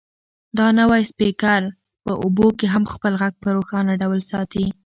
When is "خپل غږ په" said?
2.93-3.49